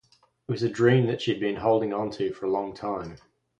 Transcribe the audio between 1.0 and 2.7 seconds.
that she had been holding onto for a